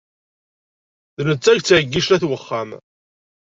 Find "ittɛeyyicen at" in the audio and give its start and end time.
1.57-2.23